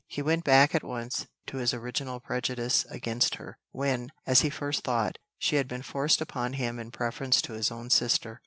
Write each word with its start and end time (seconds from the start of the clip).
He 0.07 0.23
went 0.23 0.43
back 0.43 0.73
at 0.73 0.83
once 0.83 1.27
to 1.45 1.57
his 1.57 1.75
original 1.75 2.19
prejudice 2.19 2.85
against 2.89 3.35
her, 3.35 3.59
when, 3.71 4.09
as 4.25 4.41
he 4.41 4.49
first 4.49 4.83
thought, 4.83 5.19
she 5.37 5.57
had 5.57 5.67
been 5.67 5.83
forced 5.83 6.21
upon 6.21 6.53
him 6.53 6.79
in 6.79 6.89
preference 6.89 7.39
to 7.43 7.53
his 7.53 7.69
own 7.69 7.91
sister. 7.91 8.39